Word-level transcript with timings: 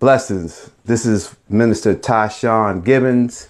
Blessings. 0.00 0.70
This 0.86 1.04
is 1.04 1.36
Minister 1.50 1.94
Tashawn 1.94 2.82
Gibbons. 2.82 3.48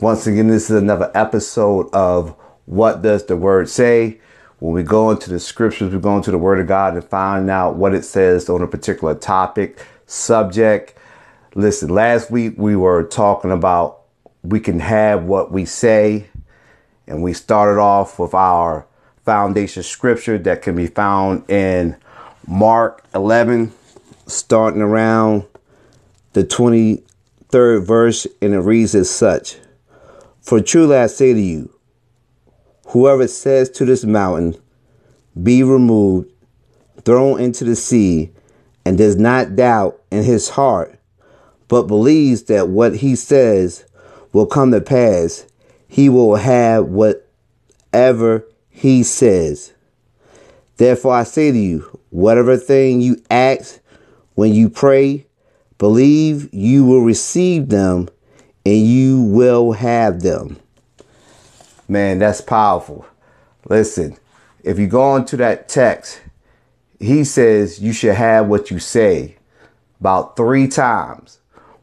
Once 0.00 0.26
again, 0.26 0.48
this 0.48 0.68
is 0.68 0.82
another 0.82 1.12
episode 1.14 1.88
of 1.94 2.30
What 2.64 3.02
Does 3.02 3.24
the 3.26 3.36
Word 3.36 3.68
Say? 3.68 4.18
When 4.58 4.72
we 4.72 4.82
go 4.82 5.12
into 5.12 5.30
the 5.30 5.38
scriptures, 5.38 5.94
we 5.94 6.00
go 6.00 6.16
into 6.16 6.32
the 6.32 6.38
Word 6.38 6.58
of 6.58 6.66
God 6.66 6.94
and 6.94 7.04
find 7.04 7.48
out 7.48 7.76
what 7.76 7.94
it 7.94 8.04
says 8.04 8.48
on 8.48 8.62
a 8.62 8.66
particular 8.66 9.14
topic, 9.14 9.78
subject. 10.06 10.98
Listen, 11.54 11.88
last 11.88 12.32
week 12.32 12.54
we 12.56 12.74
were 12.74 13.04
talking 13.04 13.52
about 13.52 14.00
we 14.42 14.58
can 14.58 14.80
have 14.80 15.22
what 15.22 15.52
we 15.52 15.64
say, 15.64 16.26
and 17.06 17.22
we 17.22 17.32
started 17.32 17.80
off 17.80 18.18
with 18.18 18.34
our 18.34 18.88
foundation 19.24 19.84
scripture 19.84 20.36
that 20.36 20.62
can 20.62 20.74
be 20.74 20.88
found 20.88 21.48
in 21.48 21.94
Mark 22.44 23.04
11, 23.14 23.72
starting 24.26 24.82
around 24.82 25.44
the 26.36 26.44
23rd 26.44 27.86
verse, 27.86 28.26
and 28.42 28.52
it 28.52 28.58
reads 28.58 28.94
as 28.94 29.08
such 29.08 29.56
For 30.42 30.60
truly 30.60 30.94
I 30.94 31.06
say 31.06 31.32
to 31.32 31.40
you, 31.40 31.74
whoever 32.88 33.26
says 33.26 33.70
to 33.70 33.86
this 33.86 34.04
mountain, 34.04 34.54
Be 35.42 35.62
removed, 35.62 36.30
thrown 37.06 37.40
into 37.40 37.64
the 37.64 37.74
sea, 37.74 38.32
and 38.84 38.98
does 38.98 39.16
not 39.16 39.56
doubt 39.56 39.98
in 40.10 40.24
his 40.24 40.50
heart, 40.50 40.98
but 41.68 41.84
believes 41.84 42.42
that 42.44 42.68
what 42.68 42.96
he 42.96 43.16
says 43.16 43.86
will 44.34 44.46
come 44.46 44.72
to 44.72 44.82
pass, 44.82 45.46
he 45.88 46.10
will 46.10 46.36
have 46.36 46.84
whatever 46.84 48.46
he 48.68 49.02
says. 49.02 49.72
Therefore 50.76 51.14
I 51.14 51.22
say 51.22 51.50
to 51.50 51.58
you, 51.58 51.98
whatever 52.10 52.58
thing 52.58 53.00
you 53.00 53.22
ask 53.30 53.80
when 54.34 54.52
you 54.52 54.68
pray, 54.68 55.25
Believe 55.78 56.52
you 56.54 56.84
will 56.84 57.02
receive 57.02 57.68
them 57.68 58.08
and 58.64 58.86
you 58.86 59.22
will 59.22 59.72
have 59.72 60.22
them. 60.22 60.58
Man, 61.88 62.18
that's 62.18 62.40
powerful. 62.40 63.06
Listen, 63.68 64.16
if 64.64 64.78
you 64.78 64.86
go 64.86 65.16
into 65.16 65.36
that 65.36 65.68
text, 65.68 66.20
he 66.98 67.24
says 67.24 67.80
you 67.80 67.92
should 67.92 68.14
have 68.14 68.48
what 68.48 68.70
you 68.70 68.78
say 68.78 69.36
about 70.00 70.36
three 70.36 70.66
times. 70.66 71.38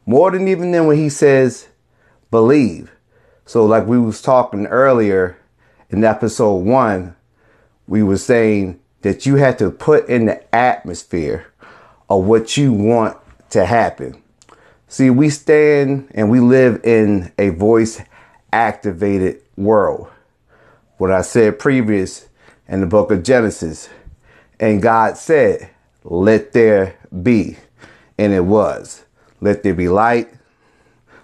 More 0.06 0.30
than 0.30 0.48
even 0.48 0.72
then 0.72 0.86
when 0.86 0.98
he 0.98 1.08
says 1.08 1.68
believe. 2.30 2.90
So 3.46 3.64
like 3.64 3.86
we 3.86 3.98
was 3.98 4.20
talking 4.20 4.66
earlier 4.66 5.38
in 5.88 6.04
episode 6.04 6.56
one, 6.56 7.14
we 7.86 8.02
were 8.02 8.18
saying 8.18 8.80
that 9.02 9.24
you 9.24 9.36
had 9.36 9.58
to 9.58 9.70
put 9.70 10.08
in 10.08 10.26
the 10.26 10.54
atmosphere 10.54 11.46
of 12.08 12.24
what 12.24 12.56
you 12.56 12.72
want 12.72 13.16
to 13.54 13.64
happen. 13.64 14.20
See, 14.88 15.10
we 15.10 15.30
stand 15.30 16.10
and 16.12 16.28
we 16.28 16.40
live 16.40 16.80
in 16.84 17.32
a 17.38 17.50
voice 17.50 18.02
activated 18.52 19.42
world. 19.56 20.08
What 20.98 21.10
I 21.10 21.22
said 21.22 21.58
previous 21.58 22.28
in 22.68 22.80
the 22.80 22.86
book 22.86 23.10
of 23.10 23.22
Genesis. 23.22 23.88
And 24.58 24.82
God 24.82 25.16
said, 25.16 25.70
Let 26.02 26.52
there 26.52 26.96
be. 27.22 27.56
And 28.18 28.32
it 28.32 28.44
was. 28.44 29.04
Let 29.40 29.62
there 29.62 29.74
be 29.74 29.88
light. 29.88 30.32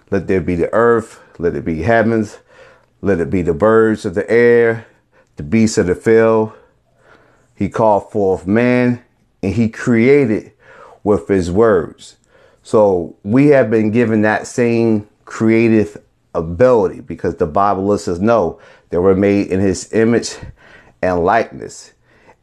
Let 0.09 0.27
there 0.27 0.41
be 0.41 0.55
the 0.55 0.73
earth. 0.73 1.19
Let 1.37 1.55
it 1.55 1.65
be 1.65 1.81
heavens. 1.81 2.39
Let 3.01 3.19
it 3.19 3.29
be 3.29 3.41
the 3.41 3.53
birds 3.53 4.05
of 4.05 4.15
the 4.15 4.29
air, 4.29 4.85
the 5.35 5.43
beasts 5.43 5.77
of 5.77 5.87
the 5.87 5.95
field. 5.95 6.53
He 7.55 7.67
called 7.67 8.11
forth 8.11 8.47
man 8.47 9.03
and 9.43 9.53
he 9.53 9.67
created 9.69 10.53
with 11.03 11.27
his 11.27 11.51
words. 11.51 12.17
So 12.63 13.15
we 13.23 13.47
have 13.47 13.69
been 13.69 13.91
given 13.91 14.21
that 14.21 14.47
same 14.47 15.07
creative 15.25 15.97
ability 16.33 17.01
because 17.01 17.35
the 17.35 17.47
Bible 17.47 17.85
lets 17.85 18.07
us 18.07 18.19
know 18.19 18.59
that 18.89 19.01
we're 19.01 19.15
made 19.15 19.47
in 19.47 19.59
his 19.59 19.91
image 19.93 20.35
and 21.01 21.23
likeness. 21.23 21.93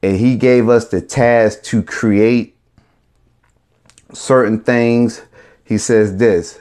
And 0.02 0.16
he 0.16 0.36
gave 0.36 0.68
us 0.68 0.88
the 0.88 1.00
task 1.00 1.62
to 1.64 1.82
create 1.82 2.56
certain 4.12 4.60
things. 4.60 5.22
He 5.64 5.78
says 5.78 6.16
this 6.16 6.58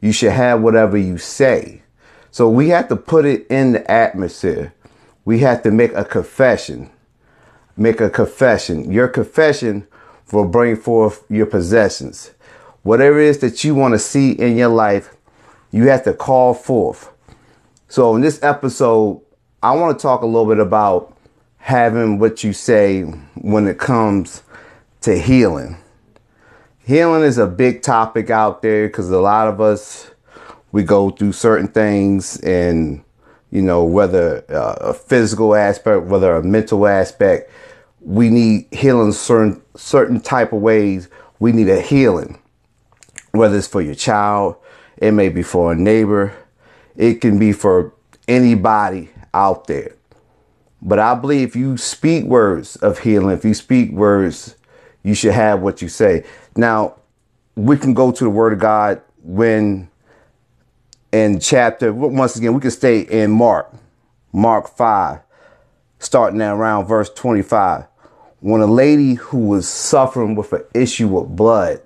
you 0.00 0.12
should 0.12 0.32
have 0.32 0.62
whatever 0.62 0.96
you 0.96 1.18
say. 1.18 1.82
So 2.30 2.48
we 2.48 2.68
have 2.68 2.88
to 2.88 2.96
put 2.96 3.24
it 3.24 3.46
in 3.48 3.72
the 3.72 3.90
atmosphere. 3.90 4.74
We 5.24 5.40
have 5.40 5.62
to 5.62 5.70
make 5.70 5.92
a 5.94 6.04
confession. 6.04 6.90
Make 7.76 8.00
a 8.00 8.10
confession. 8.10 8.92
Your 8.92 9.08
confession 9.08 9.86
will 10.32 10.46
bring 10.46 10.76
forth 10.76 11.24
your 11.28 11.46
possessions. 11.46 12.32
Whatever 12.86 13.18
it 13.18 13.26
is 13.26 13.38
that 13.38 13.64
you 13.64 13.74
want 13.74 13.94
to 13.94 13.98
see 13.98 14.30
in 14.30 14.56
your 14.56 14.68
life, 14.68 15.16
you 15.72 15.88
have 15.88 16.04
to 16.04 16.12
call 16.12 16.54
forth. 16.54 17.10
So 17.88 18.14
in 18.14 18.22
this 18.22 18.40
episode, 18.44 19.22
I 19.60 19.74
want 19.74 19.98
to 19.98 20.00
talk 20.00 20.22
a 20.22 20.26
little 20.26 20.46
bit 20.46 20.60
about 20.60 21.12
having 21.58 22.20
what 22.20 22.44
you 22.44 22.52
say 22.52 23.02
when 23.34 23.66
it 23.66 23.80
comes 23.80 24.44
to 25.00 25.18
healing. 25.18 25.78
Healing 26.84 27.24
is 27.24 27.38
a 27.38 27.48
big 27.48 27.82
topic 27.82 28.30
out 28.30 28.62
there 28.62 28.86
because 28.86 29.10
a 29.10 29.18
lot 29.18 29.48
of 29.48 29.60
us 29.60 30.12
we 30.70 30.84
go 30.84 31.10
through 31.10 31.32
certain 31.32 31.66
things 31.66 32.38
and 32.42 33.02
you 33.50 33.62
know 33.62 33.82
whether 33.82 34.44
uh, 34.48 34.90
a 34.90 34.94
physical 34.94 35.56
aspect 35.56 36.04
whether 36.04 36.36
a 36.36 36.44
mental 36.44 36.86
aspect 36.86 37.50
we 38.00 38.28
need 38.28 38.68
healing 38.70 39.10
certain 39.10 39.60
certain 39.74 40.20
type 40.20 40.52
of 40.52 40.60
ways 40.60 41.08
we 41.40 41.50
need 41.50 41.68
a 41.68 41.80
healing 41.80 42.38
whether 43.36 43.56
it's 43.56 43.66
for 43.66 43.82
your 43.82 43.94
child, 43.94 44.56
it 44.96 45.12
may 45.12 45.28
be 45.28 45.42
for 45.42 45.72
a 45.72 45.76
neighbor, 45.76 46.34
it 46.96 47.20
can 47.20 47.38
be 47.38 47.52
for 47.52 47.92
anybody 48.28 49.10
out 49.34 49.66
there. 49.66 49.94
But 50.82 50.98
I 50.98 51.14
believe 51.14 51.48
if 51.48 51.56
you 51.56 51.76
speak 51.76 52.24
words 52.24 52.76
of 52.76 53.00
healing, 53.00 53.36
if 53.36 53.44
you 53.44 53.54
speak 53.54 53.90
words, 53.92 54.56
you 55.02 55.14
should 55.14 55.32
have 55.32 55.60
what 55.60 55.82
you 55.82 55.88
say. 55.88 56.24
Now, 56.56 56.96
we 57.54 57.76
can 57.76 57.94
go 57.94 58.12
to 58.12 58.24
the 58.24 58.30
Word 58.30 58.52
of 58.52 58.58
God 58.58 59.00
when 59.22 59.88
in 61.12 61.40
chapter, 61.40 61.92
once 61.92 62.36
again, 62.36 62.54
we 62.54 62.60
can 62.60 62.70
stay 62.70 63.00
in 63.00 63.30
Mark, 63.30 63.72
Mark 64.32 64.68
5, 64.68 65.20
starting 65.98 66.40
at 66.42 66.52
around 66.52 66.86
verse 66.86 67.10
25. 67.10 67.86
When 68.40 68.60
a 68.60 68.66
lady 68.66 69.14
who 69.14 69.38
was 69.38 69.68
suffering 69.68 70.34
with 70.34 70.52
an 70.52 70.64
issue 70.74 71.16
of 71.18 71.34
blood 71.34 71.80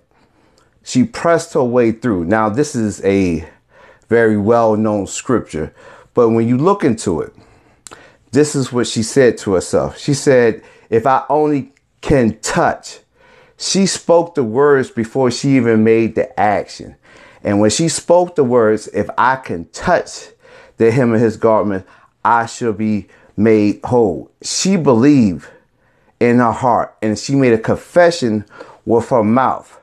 she 0.82 1.04
pressed 1.04 1.54
her 1.54 1.64
way 1.64 1.92
through. 1.92 2.24
Now, 2.24 2.48
this 2.48 2.74
is 2.74 3.04
a 3.04 3.48
very 4.08 4.36
well 4.36 4.76
known 4.76 5.06
scripture, 5.06 5.74
but 6.14 6.30
when 6.30 6.48
you 6.48 6.58
look 6.58 6.84
into 6.84 7.20
it, 7.20 7.32
this 8.32 8.54
is 8.54 8.72
what 8.72 8.86
she 8.86 9.02
said 9.02 9.38
to 9.38 9.54
herself. 9.54 9.98
She 9.98 10.14
said, 10.14 10.62
If 10.88 11.06
I 11.06 11.24
only 11.28 11.72
can 12.00 12.38
touch, 12.40 13.00
she 13.56 13.86
spoke 13.86 14.34
the 14.34 14.44
words 14.44 14.90
before 14.90 15.30
she 15.30 15.56
even 15.56 15.84
made 15.84 16.14
the 16.14 16.38
action. 16.38 16.96
And 17.42 17.60
when 17.60 17.70
she 17.70 17.88
spoke 17.88 18.34
the 18.34 18.44
words, 18.44 18.88
if 18.88 19.08
I 19.18 19.36
can 19.36 19.66
touch 19.66 20.28
the 20.76 20.90
hem 20.90 21.12
of 21.12 21.20
his 21.20 21.36
garment, 21.36 21.86
I 22.24 22.46
shall 22.46 22.72
be 22.72 23.08
made 23.36 23.80
whole. 23.84 24.30
She 24.42 24.76
believed 24.76 25.46
in 26.20 26.38
her 26.38 26.52
heart 26.52 26.96
and 27.00 27.18
she 27.18 27.34
made 27.34 27.52
a 27.52 27.58
confession 27.58 28.44
with 28.84 29.08
her 29.08 29.24
mouth. 29.24 29.79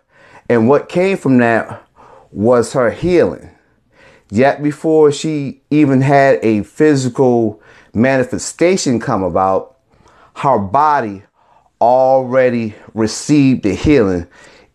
And 0.49 0.69
what 0.69 0.89
came 0.89 1.17
from 1.17 1.37
that 1.39 1.83
was 2.31 2.73
her 2.73 2.91
healing. 2.91 3.49
Yet 4.29 4.61
before 4.61 5.11
she 5.11 5.61
even 5.69 6.01
had 6.01 6.39
a 6.43 6.63
physical 6.63 7.61
manifestation 7.93 8.99
come 8.99 9.23
about, 9.23 9.77
her 10.35 10.59
body 10.59 11.23
already 11.79 12.75
received 12.93 13.63
the 13.63 13.73
healing 13.73 14.27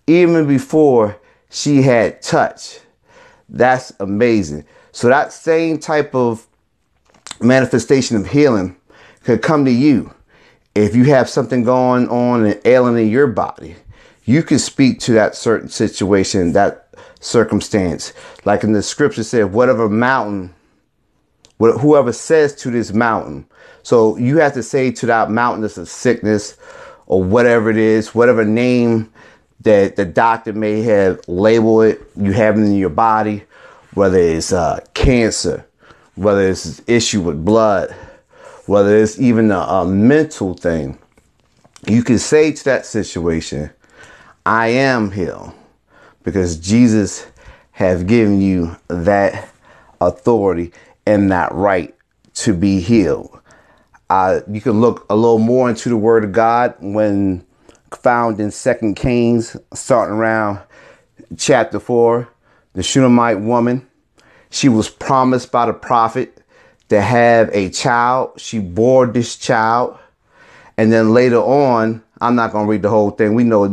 even 0.07 0.47
before 0.47 1.19
she 1.51 1.83
had 1.83 2.23
touch. 2.23 2.81
That's 3.49 3.93
amazing. 4.01 4.65
So 4.93 5.09
that 5.09 5.33
same 5.33 5.79
type 5.79 6.15
of 6.15 6.47
manifestation 7.41 8.17
of 8.17 8.27
healing 8.27 8.77
could 9.25 9.43
come 9.43 9.65
to 9.65 9.71
you 9.71 10.13
if 10.75 10.97
you 10.97 11.05
have 11.05 11.29
something 11.29 11.65
going 11.65 12.09
on 12.09 12.45
and 12.45 12.61
ailing 12.65 12.99
in 12.99 13.11
your 13.11 13.27
body 13.27 13.77
you 14.25 14.43
can 14.43 14.59
speak 14.59 15.01
to 15.01 15.13
that 15.13 15.35
certain 15.35 15.69
situation, 15.69 16.53
that 16.53 16.89
circumstance. 17.21 18.13
Like 18.45 18.65
in 18.65 18.73
the 18.73 18.83
scripture 18.83 19.25
said, 19.25 19.53
whatever 19.53 19.89
mountain, 19.89 20.55
whoever 21.59 22.13
says 22.13 22.55
to 22.57 22.71
this 22.71 22.93
mountain. 22.93 23.47
So 23.83 24.17
you 24.17 24.39
have 24.39 24.55
to 24.55 24.63
say 24.63 24.91
to 24.93 25.07
that 25.07 25.31
mountain 25.31 25.63
that's 25.63 25.79
a 25.79 25.87
sickness 25.87 26.57
or 27.07 27.23
whatever 27.23 27.71
it 27.71 27.77
is, 27.77 28.15
whatever 28.15 28.45
name 28.45 29.13
that 29.61 29.97
the 29.97 30.05
doctor 30.05 30.53
may 30.53 30.83
have 30.83 31.21
labeled 31.29 31.85
it, 31.85 32.03
you 32.17 32.33
have 32.33 32.59
it 32.59 32.63
in 32.63 32.75
your 32.75 32.91
body, 32.91 33.45
whether 33.95 34.19
it's 34.19 34.53
uh, 34.53 34.85
cancer, 34.95 35.65
whether 36.15 36.49
it's 36.49 36.83
issue 36.89 37.21
with 37.21 37.45
blood, 37.45 37.93
whether 38.67 38.97
it's 38.97 39.19
even 39.21 39.51
a, 39.51 39.59
a 39.59 39.87
mental 39.87 40.55
thing. 40.55 40.99
You 41.87 42.03
can 42.03 42.19
say 42.19 42.53
to 42.53 42.65
that 42.65 42.87
situation, 42.87 43.71
I 44.45 44.69
am 44.69 45.13
healed 45.13 45.53
because 46.25 46.57
Jesus 46.57 47.27
has 47.73 48.03
given 48.03 48.41
you 48.41 48.77
that 48.89 49.49
authority 50.01 50.73
and 51.07 51.31
that 51.31 51.53
right 51.53 51.95
to 52.35 52.53
be 52.53 52.81
healed. 52.81 53.39
Uh, 54.11 54.41
you 54.51 54.61
can 54.61 54.81
look 54.81 55.07
a 55.09 55.15
little 55.15 55.39
more 55.39 55.71
into 55.71 55.89
the 55.89 55.97
Word 55.97 56.25
of 56.25 56.33
God 56.33 56.75
when 56.81 57.47
found 57.95 58.41
in 58.41 58.51
Second 58.51 58.97
Kings, 58.97 59.57
starting 59.73 60.17
around 60.17 60.59
chapter 61.37 61.79
four. 61.79 62.29
The 62.75 62.83
Shunammite 62.83 63.41
woman, 63.41 63.87
she 64.51 64.69
was 64.69 64.89
promised 64.89 65.53
by 65.53 65.67
the 65.67 65.73
prophet 65.73 66.43
to 66.89 67.01
have 67.01 67.49
a 67.53 67.71
child. 67.71 68.41
She 68.41 68.59
bore 68.59 69.07
this 69.07 69.37
child, 69.37 69.99
and 70.77 70.93
then 70.93 71.13
later 71.13 71.41
on, 71.41 72.03
I'm 72.23 72.35
not 72.35 72.53
going 72.53 72.67
to 72.67 72.71
read 72.71 72.83
the 72.83 72.89
whole 72.89 73.11
thing. 73.11 73.35
We 73.35 73.45
know 73.45 73.69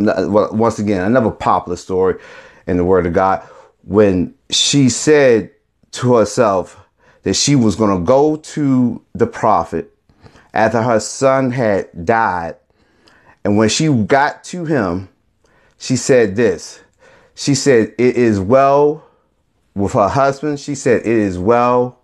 once 0.51 0.79
again 0.79 1.03
another 1.03 1.31
popular 1.31 1.77
story 1.77 2.19
in 2.67 2.77
the 2.77 2.85
Word 2.85 3.05
of 3.05 3.13
God 3.13 3.41
when 3.83 4.33
she 4.49 4.89
said 4.89 5.51
to 5.91 6.15
herself 6.15 6.77
that 7.23 7.35
she 7.35 7.55
was 7.55 7.75
going 7.75 7.97
to 7.97 8.05
go 8.05 8.35
to 8.35 9.01
the 9.13 9.27
prophet 9.27 9.93
after 10.53 10.81
her 10.81 10.99
son 10.99 11.51
had 11.51 12.05
died 12.05 12.55
and 13.43 13.57
when 13.57 13.69
she 13.69 13.87
got 13.87 14.43
to 14.45 14.65
him, 14.65 15.09
she 15.77 15.95
said 15.95 16.35
this. 16.35 16.81
She 17.35 17.55
said, 17.55 17.93
It 17.97 18.15
is 18.15 18.39
well 18.39 19.03
with 19.73 19.93
her 19.93 20.09
husband. 20.09 20.59
She 20.59 20.75
said, 20.75 21.01
It 21.01 21.07
is 21.07 21.39
well 21.39 21.99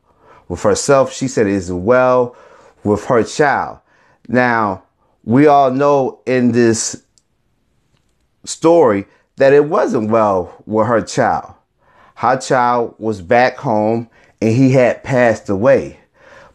with 0.47 0.63
herself. 0.63 1.11
She 1.11 1.27
said, 1.27 1.47
It 1.47 1.53
is 1.53 1.71
well 1.71 2.35
with 2.83 3.05
her 3.05 3.23
child. 3.23 3.79
Now, 4.27 4.84
we 5.25 5.47
all 5.47 5.71
know 5.71 6.21
in 6.25 6.51
this 6.51 7.03
story 8.45 9.05
that 9.37 9.53
it 9.53 9.65
wasn't 9.65 10.09
well 10.09 10.63
with 10.65 10.87
her 10.87 11.01
child. 11.01 11.53
Her 12.15 12.37
child 12.37 12.95
was 12.99 13.21
back 13.21 13.57
home 13.57 14.09
and 14.41 14.55
he 14.55 14.71
had 14.71 15.03
passed 15.03 15.49
away. 15.49 15.99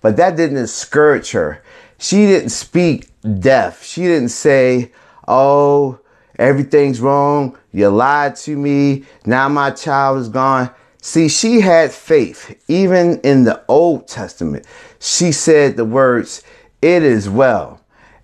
But 0.00 0.16
that 0.16 0.36
didn't 0.36 0.56
discourage 0.56 1.32
her. 1.32 1.62
She 1.98 2.26
didn't 2.26 2.50
speak 2.50 3.10
death. 3.40 3.84
She 3.84 4.02
didn't 4.02 4.30
say, 4.30 4.92
Oh, 5.28 5.98
everything's 6.38 7.00
wrong. 7.00 7.58
You 7.72 7.88
lied 7.88 8.36
to 8.36 8.56
me. 8.56 9.04
Now 9.26 9.48
my 9.48 9.70
child 9.72 10.18
is 10.18 10.28
gone. 10.28 10.70
See, 11.02 11.28
she 11.28 11.60
had 11.60 11.92
faith. 11.92 12.62
Even 12.68 13.20
in 13.20 13.44
the 13.44 13.62
Old 13.68 14.08
Testament, 14.08 14.64
she 14.98 15.32
said 15.32 15.76
the 15.76 15.84
words, 15.84 16.42
It 16.80 17.02
is 17.02 17.28
well. 17.28 17.79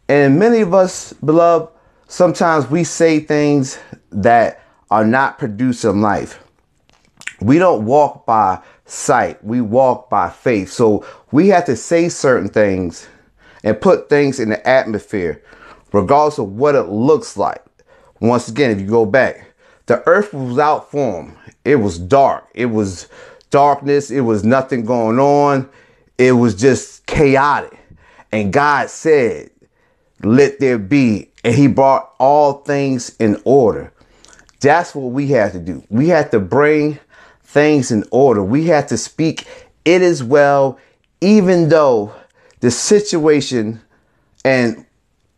And 0.08 0.38
many 0.38 0.60
of 0.60 0.72
us, 0.72 1.12
beloved, 1.12 1.72
sometimes 2.06 2.70
we 2.70 2.84
say 2.84 3.20
things 3.20 3.78
that 4.10 4.62
are 4.90 5.04
not 5.04 5.38
producing 5.38 6.00
life. 6.00 6.42
We 7.40 7.58
don't 7.58 7.84
walk 7.84 8.24
by 8.24 8.62
sight, 8.84 9.42
we 9.44 9.60
walk 9.60 10.08
by 10.08 10.30
faith. 10.30 10.70
So 10.70 11.04
we 11.32 11.48
have 11.48 11.64
to 11.66 11.76
say 11.76 12.08
certain 12.08 12.48
things 12.48 13.08
and 13.64 13.80
put 13.80 14.08
things 14.08 14.38
in 14.38 14.48
the 14.48 14.66
atmosphere, 14.66 15.42
regardless 15.92 16.38
of 16.38 16.52
what 16.52 16.76
it 16.76 16.84
looks 16.84 17.36
like. 17.36 17.62
Once 18.20 18.48
again, 18.48 18.70
if 18.70 18.80
you 18.80 18.86
go 18.86 19.04
back, 19.04 19.52
the 19.86 20.06
earth 20.06 20.32
was 20.32 20.50
without 20.50 20.90
form. 20.90 21.36
It 21.64 21.76
was 21.76 21.98
dark. 21.98 22.48
It 22.54 22.66
was 22.66 23.08
darkness. 23.50 24.10
It 24.10 24.20
was 24.20 24.44
nothing 24.44 24.84
going 24.84 25.18
on. 25.18 25.68
It 26.16 26.32
was 26.32 26.54
just 26.54 27.06
chaotic. 27.06 27.76
And 28.32 28.52
God 28.52 28.88
said, 28.88 29.50
let 30.22 30.60
there 30.60 30.78
be. 30.78 31.30
And 31.44 31.54
he 31.54 31.66
brought 31.66 32.12
all 32.18 32.54
things 32.54 33.14
in 33.18 33.40
order. 33.44 33.92
That's 34.60 34.94
what 34.94 35.12
we 35.12 35.28
have 35.28 35.52
to 35.52 35.60
do. 35.60 35.84
We 35.90 36.08
have 36.08 36.30
to 36.30 36.40
bring 36.40 36.98
things 37.42 37.90
in 37.90 38.04
order. 38.10 38.42
We 38.42 38.66
have 38.66 38.88
to 38.88 38.96
speak, 38.98 39.46
it 39.84 40.02
is 40.02 40.24
well, 40.24 40.78
even 41.20 41.68
though 41.68 42.14
the 42.60 42.70
situation 42.70 43.80
and 44.44 44.84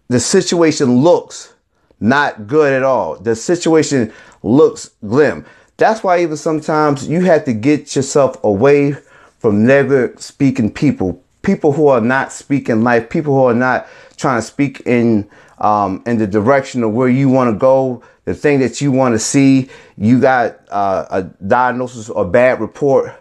the 0.08 0.20
situation 0.20 1.02
looks 1.02 1.52
not 2.00 2.46
good 2.46 2.72
at 2.72 2.82
all. 2.82 3.16
The 3.18 3.36
situation 3.36 4.12
looks 4.42 4.90
glim. 5.06 5.44
That's 5.76 6.02
why 6.02 6.22
even 6.22 6.36
sometimes 6.36 7.08
you 7.08 7.22
have 7.22 7.44
to 7.44 7.52
get 7.52 7.94
yourself 7.94 8.42
away 8.42 8.96
from 9.38 9.64
negative 9.64 10.20
speaking 10.20 10.72
people, 10.72 11.22
people 11.42 11.72
who 11.72 11.88
are 11.88 12.00
not 12.00 12.32
speaking 12.32 12.82
life, 12.82 13.10
people 13.10 13.34
who 13.34 13.44
are 13.44 13.54
not 13.54 13.86
trying 14.18 14.38
to 14.38 14.46
speak 14.46 14.82
in 14.84 15.28
um, 15.58 16.02
in 16.06 16.18
the 16.18 16.26
direction 16.26 16.82
of 16.82 16.92
where 16.92 17.08
you 17.08 17.28
want 17.28 17.52
to 17.52 17.58
go, 17.58 18.02
the 18.26 18.34
thing 18.34 18.60
that 18.60 18.80
you 18.80 18.92
want 18.92 19.14
to 19.14 19.18
see. 19.18 19.70
You 19.96 20.20
got 20.20 20.60
uh, 20.70 21.06
a 21.10 21.22
diagnosis 21.46 22.08
or 22.10 22.24
bad 22.24 22.60
report 22.60 23.12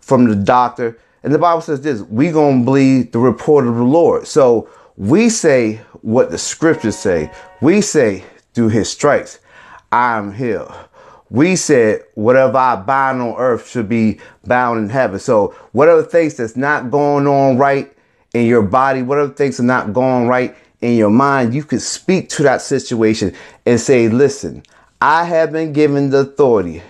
from 0.00 0.28
the 0.28 0.36
doctor 0.36 0.98
and 1.22 1.32
the 1.32 1.38
Bible 1.38 1.60
says 1.60 1.80
this, 1.80 2.00
we 2.02 2.30
to 2.30 2.64
believe 2.64 3.12
the 3.12 3.18
report 3.18 3.66
of 3.66 3.76
the 3.76 3.84
Lord. 3.84 4.26
So 4.26 4.68
we 4.96 5.28
say 5.28 5.76
what 6.02 6.30
the 6.30 6.38
scriptures 6.38 6.98
say. 6.98 7.30
We 7.60 7.80
say 7.80 8.24
through 8.54 8.70
his 8.70 8.90
stripes, 8.90 9.38
I 9.92 10.18
am 10.18 10.32
healed. 10.32 10.72
We 11.30 11.56
said 11.56 12.02
whatever 12.14 12.58
I 12.58 12.76
bind 12.76 13.22
on 13.22 13.36
earth 13.38 13.70
should 13.70 13.88
be 13.88 14.20
bound 14.44 14.80
in 14.80 14.90
heaven. 14.90 15.18
So 15.18 15.54
whatever 15.72 16.02
things 16.02 16.34
that's 16.34 16.56
not 16.56 16.90
going 16.90 17.26
on 17.26 17.56
right 17.56 17.91
in 18.34 18.46
your 18.46 18.62
body, 18.62 19.02
whatever 19.02 19.32
things 19.32 19.60
are 19.60 19.64
not 19.64 19.92
going 19.92 20.26
right 20.26 20.56
in 20.80 20.96
your 20.96 21.10
mind, 21.10 21.54
you 21.54 21.64
could 21.64 21.82
speak 21.82 22.28
to 22.30 22.42
that 22.42 22.62
situation 22.62 23.34
and 23.66 23.80
say, 23.80 24.08
listen, 24.08 24.62
I 25.00 25.24
have 25.24 25.52
been 25.52 25.72
given 25.72 26.10
the 26.10 26.18
authority 26.18 26.82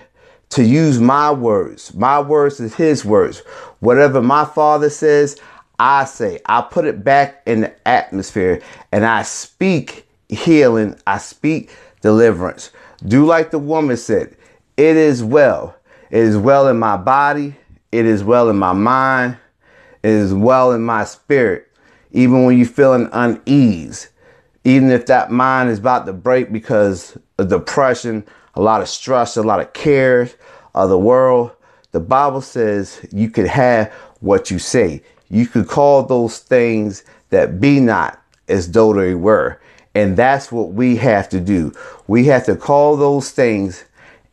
to 0.49 0.63
use 0.63 0.99
my 0.99 1.31
words. 1.31 1.93
My 1.93 2.21
words 2.21 2.59
is 2.59 2.75
his 2.75 3.03
words. 3.03 3.39
Whatever 3.79 4.21
my 4.21 4.45
father 4.45 4.89
says, 4.89 5.39
I 5.79 6.05
say. 6.05 6.39
I 6.45 6.61
put 6.61 6.85
it 6.85 7.03
back 7.03 7.41
in 7.45 7.61
the 7.61 7.87
atmosphere 7.87 8.61
and 8.91 9.05
I 9.05 9.23
speak 9.23 10.07
healing. 10.29 10.95
I 11.07 11.17
speak 11.17 11.71
deliverance. 12.01 12.71
Do 13.05 13.25
like 13.25 13.51
the 13.51 13.59
woman 13.59 13.97
said, 13.97 14.35
it 14.77 14.95
is 14.95 15.23
well. 15.23 15.75
It 16.09 16.19
is 16.19 16.37
well 16.37 16.67
in 16.67 16.77
my 16.77 16.97
body. 16.97 17.55
It 17.91 18.05
is 18.05 18.23
well 18.23 18.49
in 18.49 18.55
my 18.55 18.73
mind. 18.73 19.37
Is 20.03 20.33
well 20.33 20.71
in 20.73 20.81
my 20.81 21.05
spirit. 21.05 21.71
Even 22.11 22.43
when 22.43 22.57
you're 22.57 22.67
feeling 22.67 23.09
unease, 23.11 24.09
even 24.63 24.91
if 24.91 25.05
that 25.07 25.31
mind 25.31 25.69
is 25.69 25.79
about 25.79 26.05
to 26.05 26.13
break 26.13 26.51
because 26.51 27.17
of 27.37 27.49
depression, 27.49 28.25
a 28.55 28.61
lot 28.61 28.81
of 28.81 28.89
stress, 28.89 29.37
a 29.37 29.43
lot 29.43 29.59
of 29.59 29.73
cares 29.73 30.35
of 30.75 30.89
the 30.89 30.99
world. 30.99 31.51
The 31.91 31.99
Bible 31.99 32.41
says 32.41 33.05
you 33.11 33.29
could 33.29 33.47
have 33.47 33.91
what 34.19 34.51
you 34.51 34.59
say. 34.59 35.01
You 35.29 35.47
could 35.47 35.67
call 35.67 36.03
those 36.03 36.39
things 36.39 37.03
that 37.29 37.59
be 37.59 37.79
not 37.79 38.21
as 38.47 38.71
though 38.71 38.93
they 38.93 39.15
were. 39.15 39.59
And 39.95 40.17
that's 40.17 40.51
what 40.51 40.73
we 40.73 40.95
have 40.97 41.29
to 41.29 41.39
do. 41.39 41.73
We 42.07 42.25
have 42.25 42.45
to 42.45 42.55
call 42.55 42.97
those 42.97 43.31
things 43.31 43.85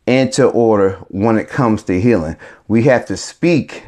into 0.07 0.47
order 0.47 0.93
when 1.09 1.37
it 1.37 1.47
comes 1.47 1.83
to 1.83 1.99
healing. 1.99 2.35
We 2.67 2.83
have 2.83 3.05
to 3.07 3.17
speak 3.17 3.83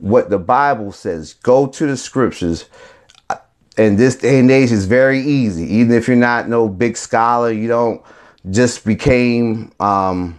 what 0.00 0.30
the 0.30 0.38
Bible 0.38 0.92
says. 0.92 1.34
Go 1.34 1.66
to 1.66 1.86
the 1.86 1.96
scriptures. 1.96 2.66
And 3.76 3.96
this 3.96 4.16
day 4.16 4.40
and 4.40 4.50
age 4.50 4.72
is 4.72 4.86
very 4.86 5.20
easy. 5.20 5.64
Even 5.76 5.96
if 5.96 6.08
you're 6.08 6.16
not 6.16 6.48
no 6.48 6.68
big 6.68 6.96
scholar, 6.96 7.52
you 7.52 7.68
don't 7.68 8.02
just 8.50 8.84
became 8.84 9.72
um, 9.80 10.38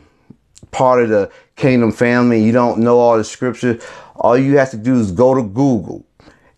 part 0.71 1.03
of 1.03 1.09
the 1.09 1.31
kingdom 1.55 1.91
family, 1.91 2.43
you 2.43 2.51
don't 2.51 2.79
know 2.79 2.97
all 2.97 3.17
the 3.17 3.23
scripture, 3.23 3.79
all 4.15 4.37
you 4.37 4.57
have 4.57 4.71
to 4.71 4.77
do 4.77 4.99
is 4.99 5.11
go 5.11 5.35
to 5.35 5.43
Google 5.43 6.05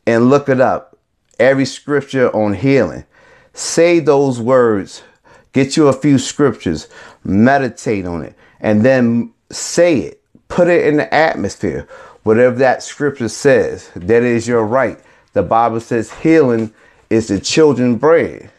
and 0.05 0.29
look 0.29 0.49
it 0.49 0.61
up. 0.61 0.97
Every 1.39 1.65
scripture 1.65 2.33
on 2.35 2.53
healing. 2.53 3.05
Say 3.53 3.99
those 3.99 4.39
words. 4.39 5.03
Get 5.51 5.75
you 5.77 5.87
a 5.87 5.93
few 5.93 6.17
scriptures. 6.17 6.87
Meditate 7.23 8.05
on 8.05 8.23
it. 8.23 8.35
And 8.59 8.83
then 8.83 9.33
say 9.51 9.99
it. 9.99 10.23
Put 10.47 10.67
it 10.67 10.87
in 10.87 10.97
the 10.97 11.13
atmosphere. 11.13 11.87
Whatever 12.23 12.55
that 12.57 12.83
scripture 12.83 13.29
says, 13.29 13.89
that 13.95 14.23
is 14.23 14.47
your 14.47 14.65
right. 14.65 14.99
The 15.33 15.43
Bible 15.43 15.79
says 15.79 16.11
healing 16.11 16.73
is 17.09 17.27
the 17.27 17.39
children's 17.39 17.99
bread. 17.99 18.49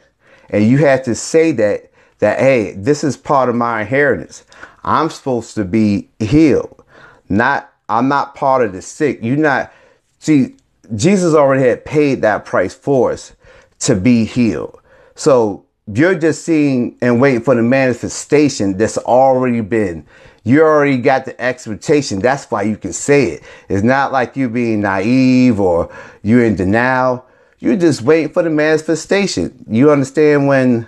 And 0.51 0.69
you 0.69 0.79
have 0.79 1.03
to 1.05 1.15
say 1.15 1.53
that 1.53 1.91
that, 2.19 2.39
hey, 2.39 2.73
this 2.73 3.05
is 3.05 3.17
part 3.17 3.49
of 3.49 3.55
my 3.55 3.83
inheritance. 3.83 4.45
I'm 4.83 5.11
supposed 5.11 5.55
to 5.57 5.65
be 5.65 6.09
healed. 6.19 6.83
Not, 7.29 7.73
I'm 7.89 8.09
not 8.09 8.35
part 8.35 8.65
of 8.65 8.73
the 8.73 8.83
sick. 8.83 9.19
You're 9.23 9.37
not, 9.37 9.73
see, 10.19 10.55
Jesus 10.95 11.35
already 11.35 11.69
had 11.69 11.85
paid 11.85 12.23
that 12.23 12.45
price 12.45 12.75
for 12.75 13.13
us 13.13 13.35
to 13.81 13.95
be 13.95 14.25
healed. 14.25 14.81
So 15.15 15.65
you're 15.93 16.15
just 16.15 16.45
seeing 16.45 16.97
and 17.01 17.21
waiting 17.21 17.43
for 17.43 17.55
the 17.55 17.63
manifestation 17.63 18.77
that's 18.77 18.99
already 18.99 19.61
been. 19.61 20.07
You 20.45 20.63
already 20.63 20.99
got 20.99 21.25
the 21.25 21.41
expectation. 21.41 22.19
That's 22.19 22.51
why 22.51 22.63
you 22.63 22.77
can 22.77 22.93
say 22.93 23.31
it. 23.31 23.43
It's 23.69 23.83
not 23.83 24.13
like 24.13 24.37
you 24.37 24.51
being 24.51 24.83
naive 24.83 25.59
or 25.59 25.91
you're 26.23 26.45
in 26.45 26.55
denial. 26.55 27.27
You're 27.59 27.77
just 27.77 28.03
waiting 28.03 28.31
for 28.31 28.43
the 28.43 28.51
manifestation. 28.51 29.65
You 29.69 29.91
understand 29.91 30.47
when 30.47 30.87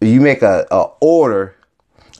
you 0.00 0.20
make 0.20 0.42
a, 0.42 0.68
a 0.70 0.84
order 1.00 1.56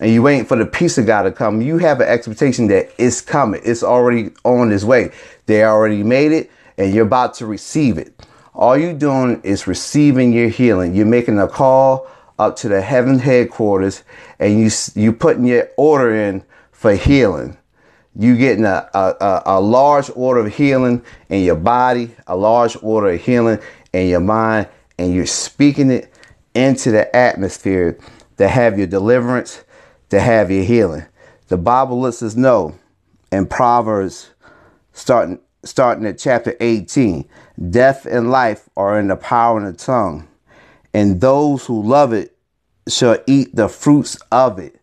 and 0.00 0.12
you 0.12 0.22
waiting 0.22 0.44
for 0.44 0.56
the 0.56 0.66
peace 0.66 0.98
of 0.98 1.06
God 1.06 1.22
to 1.22 1.30
come, 1.30 1.62
you 1.62 1.78
have 1.78 2.00
an 2.00 2.08
expectation 2.08 2.66
that 2.68 2.90
it's 2.98 3.20
coming. 3.20 3.60
It's 3.64 3.84
already 3.84 4.32
on 4.42 4.72
its 4.72 4.82
way. 4.82 5.12
They 5.46 5.62
already 5.62 6.02
made 6.02 6.32
it 6.32 6.50
and 6.76 6.92
you're 6.92 7.06
about 7.06 7.34
to 7.34 7.46
receive 7.46 7.96
it. 7.96 8.26
All 8.54 8.76
you're 8.76 8.92
doing 8.92 9.40
is 9.42 9.68
receiving 9.68 10.32
your 10.32 10.48
healing. 10.48 10.96
You're 10.96 11.06
making 11.06 11.38
a 11.38 11.46
call 11.46 12.08
up 12.38 12.56
to 12.56 12.68
the 12.68 12.80
heaven 12.80 13.18
headquarters 13.18 14.04
and 14.38 14.60
you, 14.60 14.70
you 14.94 15.12
putting 15.12 15.44
your 15.44 15.68
order 15.76 16.14
in 16.14 16.44
for 16.72 16.94
healing. 16.94 17.56
You 18.14 18.36
getting 18.36 18.64
a, 18.64 18.88
a, 18.94 19.42
a 19.46 19.60
large 19.60 20.10
order 20.14 20.40
of 20.40 20.54
healing 20.54 21.04
in 21.28 21.44
your 21.44 21.56
body, 21.56 22.14
a 22.26 22.36
large 22.36 22.76
order 22.82 23.10
of 23.10 23.20
healing 23.20 23.58
in 23.92 24.08
your 24.08 24.20
mind, 24.20 24.68
and 24.98 25.14
you're 25.14 25.26
speaking 25.26 25.90
it 25.90 26.12
into 26.54 26.90
the 26.90 27.14
atmosphere 27.14 27.98
to 28.36 28.48
have 28.48 28.78
your 28.78 28.86
deliverance, 28.86 29.64
to 30.10 30.20
have 30.20 30.50
your 30.50 30.64
healing. 30.64 31.04
The 31.48 31.56
Bible 31.56 32.00
lets 32.00 32.22
us 32.22 32.34
know 32.34 32.76
in 33.30 33.46
Proverbs 33.46 34.30
starting 34.92 35.38
starting 35.64 36.06
at 36.06 36.18
chapter 36.18 36.56
18, 36.60 37.28
death 37.70 38.06
and 38.06 38.30
life 38.30 38.68
are 38.76 38.98
in 38.98 39.08
the 39.08 39.16
power 39.16 39.58
of 39.58 39.64
the 39.64 39.72
tongue, 39.72 40.27
and 40.98 41.20
those 41.20 41.64
who 41.64 41.80
love 41.80 42.12
it 42.12 42.36
shall 42.88 43.18
eat 43.28 43.54
the 43.54 43.68
fruits 43.68 44.18
of 44.32 44.58
it. 44.58 44.80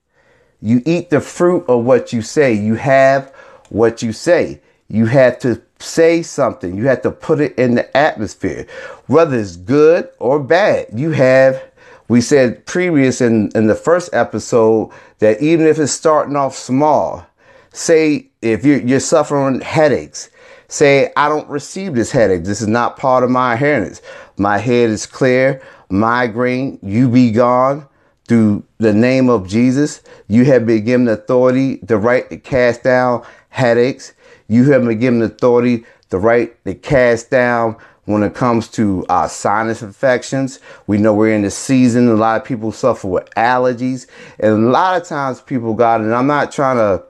You 0.62 0.82
eat 0.86 1.10
the 1.10 1.20
fruit 1.20 1.66
of 1.68 1.84
what 1.84 2.14
you 2.14 2.22
say. 2.22 2.54
You 2.54 2.76
have 2.76 3.34
what 3.68 4.02
you 4.02 4.14
say. 4.14 4.62
You 4.88 5.08
have 5.08 5.40
to 5.40 5.62
say 5.80 6.22
something. 6.22 6.78
You 6.78 6.88
have 6.88 7.02
to 7.02 7.12
put 7.12 7.42
it 7.42 7.60
in 7.60 7.76
the 7.76 7.98
atmosphere, 7.98 8.66
whether 9.08 9.38
it's 9.38 9.58
good 9.58 10.08
or 10.20 10.40
bad. 10.40 10.88
You 10.94 11.12
have, 11.12 11.62
we 12.08 12.22
said 12.22 12.66
previous 12.66 13.20
in, 13.20 13.52
in 13.54 13.68
the 13.68 13.76
first 13.76 14.14
episode 14.14 14.92
that 15.20 15.42
even 15.42 15.68
if 15.68 15.78
it's 15.80 15.92
starting 15.92 16.38
off 16.38 16.56
small, 16.56 17.28
say 17.74 18.30
if 18.42 18.64
you're, 18.64 18.80
you're 18.80 19.02
suffering 19.02 19.60
headaches, 19.60 20.30
say, 20.70 21.12
I 21.18 21.28
don't 21.28 21.50
receive 21.50 21.94
this 21.94 22.12
headache. 22.12 22.46
This 22.46 22.62
is 22.62 22.70
not 22.70 22.96
part 22.96 23.26
of 23.26 23.30
my 23.30 23.52
inheritance. 23.52 24.02
My 24.38 24.58
head 24.58 24.90
is 24.90 25.06
clear. 25.06 25.62
Migraine, 26.00 26.80
you 26.82 27.10
be 27.10 27.32
gone 27.32 27.88
through 28.28 28.64
the 28.78 28.94
name 28.94 29.30
of 29.30 29.48
Jesus. 29.48 30.02
You 30.28 30.46
have 30.46 30.66
been 30.66 30.84
given 30.84 31.08
authority, 31.08 31.78
the 31.78 31.98
right 31.98 32.30
to 32.30 32.38
cast 32.38 32.84
down 32.84 33.26
headaches. 33.50 34.14
You 34.48 34.72
have 34.72 34.84
been 34.84 35.00
given 35.00 35.22
authority, 35.22 35.86
the 36.10 36.18
right 36.18 36.64
to 36.66 36.76
cast 36.76 37.30
down 37.30 37.78
when 38.06 38.22
it 38.24 38.34
comes 38.36 38.68
to 38.70 39.06
uh, 39.10 39.28
sinus 39.28 39.82
infections. 39.82 40.60
We 40.88 40.98
know 40.98 41.14
we're 41.14 41.34
in 41.34 41.42
the 41.42 41.52
season. 41.52 42.08
A 42.08 42.14
lot 42.14 42.40
of 42.40 42.48
people 42.48 42.72
suffer 42.72 43.08
with 43.08 43.30
allergies. 43.36 44.08
And 44.40 44.52
a 44.52 44.70
lot 44.70 45.02
of 45.02 45.08
times 45.08 45.42
people 45.42 45.74
got, 45.74 46.02
and 46.02 46.14
I'm 46.14 46.28
not 46.28 46.52
trying 46.52 46.78
to 46.78 47.04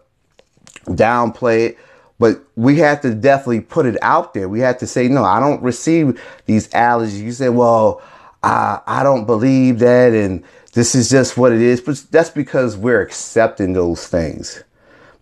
downplay 0.94 1.70
it, 1.70 1.78
but 2.18 2.42
we 2.56 2.78
have 2.78 3.02
to 3.02 3.14
definitely 3.14 3.60
put 3.62 3.86
it 3.86 3.98
out 4.02 4.34
there. 4.34 4.48
We 4.48 4.62
have 4.62 4.78
to 4.78 4.88
say, 4.88 5.10
no, 5.10 5.24
I 5.24 5.40
don't 5.40 5.62
receive 5.62 6.22
these 6.46 6.70
allergies. 6.70 7.22
You 7.22 7.34
say, 7.34 7.50
well, 7.50 8.02
I, 8.46 8.82
I 8.86 9.04
don't 9.04 9.26
believe 9.26 9.80
that. 9.80 10.14
And 10.14 10.44
this 10.74 10.96
is 10.96 11.10
just 11.10 11.36
what 11.38 11.52
it 11.52 11.62
is. 11.62 11.82
But 11.82 12.04
that's 12.12 12.30
because 12.30 12.78
we're 12.78 13.02
accepting 13.02 13.74
those 13.74 14.08
things. 14.08 14.64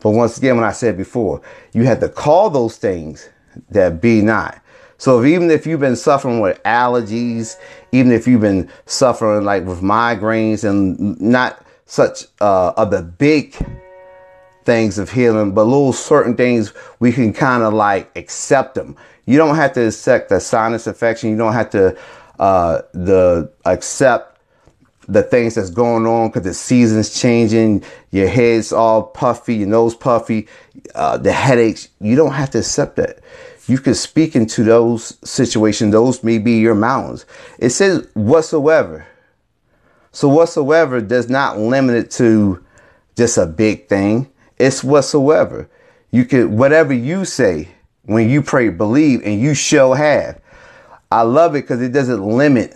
But 0.01 0.12
once 0.12 0.38
again, 0.38 0.58
when 0.58 0.65
I 0.65 0.74
said 0.74 0.98
before, 0.98 1.42
you 1.72 1.84
have 1.86 2.01
to 2.01 2.10
call 2.10 2.50
those 2.50 2.77
things 2.77 3.30
that 3.70 4.01
be 4.01 4.22
not. 4.22 4.60
So 4.98 5.22
if, 5.22 5.27
even 5.27 5.50
if 5.50 5.65
you've 5.65 5.80
been 5.80 5.96
suffering 5.96 6.42
with 6.42 6.62
allergies, 6.63 7.56
even 7.92 8.12
if 8.12 8.27
you've 8.27 8.42
been 8.42 8.70
suffering 8.86 9.46
like 9.46 9.65
with 9.65 9.82
migraines 9.82 10.63
and 10.63 11.20
not 11.20 11.65
such 11.86 12.25
uh, 12.42 12.74
of 12.75 12.92
the 12.92 13.01
big 13.01 13.56
things 14.65 14.98
of 14.98 15.12
healing, 15.12 15.53
but 15.53 15.63
little 15.65 15.94
certain 15.94 16.36
things 16.36 16.74
we 17.00 17.12
can 17.12 17.34
kind 17.34 17.63
of 17.63 17.74
like 17.74 18.12
accept 18.18 18.75
them. 18.75 18.96
You 19.25 19.38
don't 19.38 19.56
have 19.56 19.74
to 19.74 19.88
accept 19.88 20.30
the 20.30 20.39
sinus 20.39 20.88
infection. 20.88 21.30
You 21.30 21.38
don't 21.38 21.53
have 21.53 21.70
to 21.72 21.98
uh, 22.40 22.82
the 22.94 23.52
accept 23.66 24.34
the 25.08 25.24
things 25.24 25.56
that's 25.56 25.70
going 25.70 26.06
on 26.06 26.30
because 26.30 26.44
the 26.44 26.54
season's 26.54 27.20
changing. 27.20 27.84
Your 28.12 28.28
head's 28.28 28.72
all 28.72 29.04
puffy, 29.04 29.56
your 29.56 29.68
nose 29.68 29.96
puffy, 29.96 30.48
uh, 30.96 31.18
the 31.18 31.32
headaches. 31.32 31.90
You 32.00 32.16
don't 32.16 32.34
have 32.34 32.52
to 32.52 32.60
accept 32.60 32.96
that. 32.98 33.20
You 33.68 33.78
can 33.78 33.96
speak 33.96 34.36
into 34.36 34.63
those 34.63 35.18
situations. 35.28 35.92
Those 35.92 36.24
may 36.24 36.38
be 36.38 36.60
your 36.60 36.75
mountains. 36.75 37.25
It 37.60 37.70
says 37.70 38.08
whatsoever. 38.13 39.08
So 40.12 40.28
whatsoever 40.28 41.02
does 41.02 41.30
not 41.30 41.58
limit 41.58 41.96
it 41.96 42.12
to 42.12 42.63
just 43.16 43.38
a 43.38 43.46
big 43.46 43.88
thing. 43.88 44.30
It's 44.58 44.84
whatsoever. 44.84 45.70
You 46.12 46.25
can, 46.25 46.58
whatever 46.58 46.94
you 46.94 47.25
say 47.25 47.70
when 48.04 48.30
you 48.30 48.42
pray, 48.42 48.70
believe, 48.70 49.22
and 49.24 49.42
you 49.42 49.54
shall 49.56 49.94
have. 49.94 50.40
I 51.13 51.22
love 51.22 51.53
it 51.55 51.62
because 51.62 51.79
it 51.79 51.91
doesn't 51.91 52.25
limit, 52.25 52.75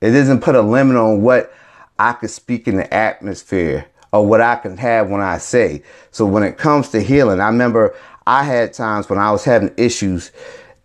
it 0.00 0.12
doesn't 0.12 0.40
put 0.40 0.54
a 0.54 0.62
limit 0.62 0.96
on 0.96 1.20
what 1.20 1.52
I 1.98 2.14
could 2.14 2.30
speak 2.30 2.66
in 2.66 2.76
the 2.76 2.92
atmosphere 2.92 3.84
or 4.12 4.26
what 4.26 4.40
I 4.40 4.56
can 4.56 4.78
have 4.78 5.10
when 5.10 5.20
I 5.20 5.36
say. 5.36 5.82
So 6.10 6.24
when 6.24 6.42
it 6.42 6.56
comes 6.56 6.88
to 6.90 7.02
healing, 7.02 7.38
I 7.38 7.48
remember 7.48 7.94
I 8.26 8.44
had 8.44 8.72
times 8.72 9.10
when 9.10 9.18
I 9.18 9.30
was 9.30 9.44
having 9.44 9.74
issues 9.76 10.32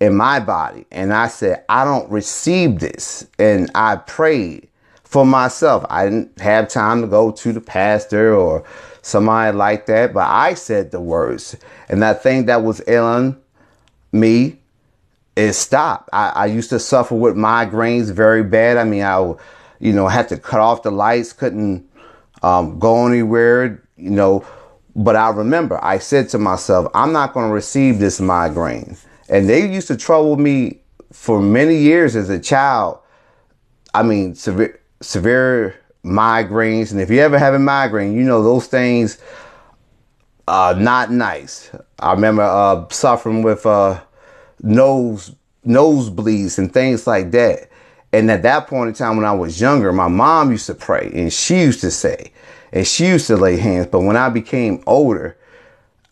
in 0.01 0.17
my 0.17 0.41
body 0.41 0.85
and 0.91 1.13
I 1.13 1.29
said, 1.29 1.63
I 1.69 1.85
don't 1.85 2.11
receive 2.11 2.79
this. 2.79 3.25
And 3.39 3.71
I 3.73 3.95
prayed 3.95 4.67
for 5.05 5.25
myself. 5.25 5.85
I 5.89 6.03
didn't 6.03 6.41
have 6.41 6.67
time 6.67 6.99
to 7.03 7.07
go 7.07 7.31
to 7.31 7.53
the 7.53 7.61
pastor 7.61 8.35
or 8.35 8.65
somebody 9.01 9.55
like 9.55 9.85
that, 9.85 10.13
but 10.13 10.27
I 10.27 10.55
said 10.55 10.91
the 10.91 10.99
words. 10.99 11.55
And 11.87 12.01
that 12.01 12.21
thing 12.21 12.47
that 12.47 12.63
was 12.63 12.81
ailing 12.85 13.37
me, 14.11 14.60
it 15.41 15.53
stopped. 15.53 16.09
I, 16.13 16.29
I 16.29 16.45
used 16.47 16.69
to 16.69 16.79
suffer 16.79 17.15
with 17.15 17.35
migraines 17.35 18.11
very 18.11 18.43
bad. 18.43 18.77
I 18.77 18.83
mean, 18.83 19.03
I, 19.03 19.33
you 19.79 19.93
know, 19.93 20.07
had 20.07 20.29
to 20.29 20.37
cut 20.37 20.59
off 20.59 20.83
the 20.83 20.91
lights, 20.91 21.33
couldn't 21.33 21.89
um, 22.43 22.79
go 22.79 23.07
anywhere, 23.07 23.83
you 23.97 24.11
know. 24.11 24.45
But 24.95 25.15
I 25.15 25.29
remember 25.29 25.83
I 25.83 25.99
said 25.99 26.29
to 26.29 26.37
myself, 26.37 26.87
I'm 26.93 27.13
not 27.13 27.33
going 27.33 27.47
to 27.47 27.53
receive 27.53 27.99
this 27.99 28.19
migraine. 28.19 28.97
And 29.29 29.47
they 29.47 29.71
used 29.71 29.87
to 29.87 29.95
trouble 29.95 30.35
me 30.35 30.81
for 31.11 31.41
many 31.41 31.77
years 31.77 32.15
as 32.15 32.29
a 32.29 32.39
child. 32.39 32.99
I 33.93 34.03
mean, 34.03 34.35
severe, 34.35 34.79
severe 35.01 35.75
migraines. 36.03 36.91
And 36.91 36.99
if 36.99 37.09
you 37.09 37.19
ever 37.19 37.39
have 37.39 37.53
a 37.53 37.59
migraine, 37.59 38.13
you 38.13 38.23
know 38.23 38.43
those 38.43 38.67
things 38.67 39.17
are 40.47 40.75
not 40.75 41.11
nice. 41.11 41.71
I 41.99 42.13
remember 42.13 42.43
uh, 42.43 42.87
suffering 42.89 43.43
with 43.43 43.65
uh, 43.65 44.01
nose 44.61 45.35
nosebleeds 45.65 46.57
and 46.57 46.73
things 46.73 47.05
like 47.05 47.31
that. 47.31 47.69
And 48.13 48.29
at 48.29 48.43
that 48.43 48.67
point 48.67 48.89
in 48.89 48.93
time, 48.93 49.15
when 49.15 49.25
I 49.25 49.31
was 49.31 49.61
younger, 49.61 49.93
my 49.93 50.07
mom 50.07 50.51
used 50.51 50.65
to 50.67 50.75
pray 50.75 51.11
and 51.13 51.31
she 51.31 51.61
used 51.61 51.81
to 51.81 51.91
say, 51.91 52.31
and 52.73 52.85
she 52.85 53.07
used 53.07 53.27
to 53.27 53.37
lay 53.37 53.57
hands. 53.57 53.87
But 53.87 54.01
when 54.01 54.17
I 54.17 54.29
became 54.29 54.83
older, 54.85 55.37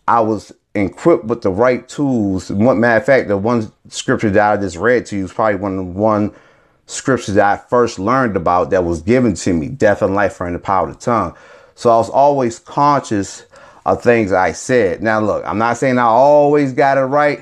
I 0.08 0.22
was 0.22 0.53
equipped 0.75 1.25
with 1.25 1.41
the 1.41 1.51
right 1.51 1.88
tools. 1.88 2.51
Matter 2.51 2.98
of 2.98 3.06
fact, 3.06 3.27
the 3.27 3.38
one 3.38 3.72
scripture 3.89 4.29
that 4.29 4.51
I 4.51 4.58
just 4.58 4.77
read 4.77 5.06
to 5.08 5.18
you 5.18 5.25
is 5.25 5.34
probably 5.34 5.56
one 5.56 5.77
of 5.77 5.86
the 5.86 5.91
one 5.91 6.34
scriptures 6.86 7.36
that 7.36 7.46
I 7.46 7.58
first 7.70 8.00
learned 8.00 8.36
about 8.36 8.70
that 8.72 8.84
was 8.84 9.01
given 9.01 9.34
to 9.36 9.53
me. 9.53 9.68
Death 9.68 10.01
and 10.01 10.15
life 10.15 10.39
are 10.41 10.48
in 10.48 10.53
the 10.53 10.60
power 10.60 10.88
of 10.88 10.96
the 10.96 11.00
tongue. 11.00 11.36
So 11.75 11.89
I 11.89 11.98
was 11.98 12.10
always 12.10 12.60
conscious 12.60 13.46
of 13.86 14.01
things 14.03 14.32
I 14.32 14.51
said. 14.51 15.01
Now 15.01 15.20
look, 15.20 15.46
I'm 15.46 15.58
not 15.58 15.77
saying 15.77 15.98
I 15.98 16.03
always 16.03 16.74
got 16.74 16.98
it 16.98 17.01
right, 17.01 17.41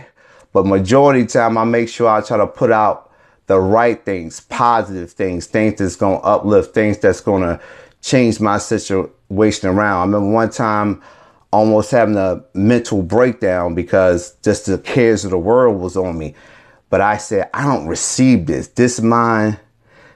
but 0.57 0.65
majority 0.65 1.23
time 1.23 1.55
I 1.55 1.65
make 1.65 1.87
sure 1.87 2.09
I 2.09 2.19
try 2.21 2.37
to 2.37 2.47
put 2.47 2.71
out 2.71 3.11
the 3.45 3.59
right 3.59 4.03
things, 4.03 4.39
positive 4.39 5.11
things, 5.11 5.45
things 5.45 5.77
that's 5.77 5.95
going 5.95 6.19
to 6.19 6.25
uplift, 6.25 6.73
things 6.73 6.97
that's 6.97 7.21
going 7.21 7.43
to 7.43 7.61
change 8.01 8.39
my 8.39 8.57
situation 8.57 9.69
around. 9.69 9.99
I 9.99 10.05
remember 10.05 10.31
one 10.31 10.49
time 10.49 11.03
almost 11.51 11.91
having 11.91 12.17
a 12.17 12.43
mental 12.55 13.03
breakdown 13.03 13.75
because 13.75 14.33
just 14.41 14.65
the 14.65 14.79
cares 14.79 15.23
of 15.23 15.29
the 15.29 15.37
world 15.37 15.79
was 15.79 15.95
on 15.95 16.17
me. 16.17 16.33
But 16.89 17.01
I 17.01 17.17
said, 17.17 17.51
I 17.53 17.63
don't 17.63 17.85
receive 17.85 18.47
this. 18.47 18.69
This 18.69 18.99
mind 18.99 19.59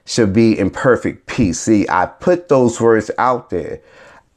should 0.06 0.34
be 0.34 0.58
in 0.58 0.72
perfect 0.72 1.28
peace. 1.28 1.60
See, 1.60 1.88
I 1.88 2.08
put 2.08 2.50
those 2.50 2.82
words 2.82 3.12
out 3.20 3.52
there. 3.52 3.80